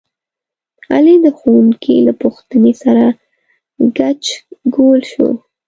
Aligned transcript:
علي 0.93 1.15
د 1.25 1.27
ښوونکي 1.37 1.95
له 2.07 2.13
پوښتنې 2.21 2.73
سره 2.83 3.05
ګچ 3.97 4.23
ګول 4.75 5.01
شو. 5.11 5.29